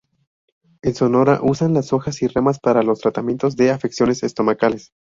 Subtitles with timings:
[0.81, 4.93] En Sonora, usan las hojas y ramas para los tratamientos de afecciones estomacales.